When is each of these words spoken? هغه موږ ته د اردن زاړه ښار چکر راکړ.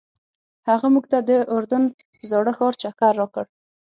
هغه 0.69 0.87
موږ 0.93 1.05
ته 1.11 1.17
د 1.27 1.29
اردن 1.53 1.83
زاړه 2.29 2.53
ښار 2.57 2.73
چکر 2.81 3.13
راکړ. 3.19 3.45